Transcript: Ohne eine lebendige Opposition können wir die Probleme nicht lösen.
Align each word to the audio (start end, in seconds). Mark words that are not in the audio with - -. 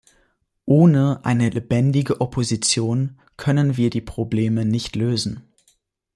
Ohne 0.65 1.23
eine 1.25 1.51
lebendige 1.51 2.21
Opposition 2.21 3.19
können 3.37 3.77
wir 3.77 3.91
die 3.91 4.01
Probleme 4.01 4.65
nicht 4.65 4.95
lösen. 4.95 5.43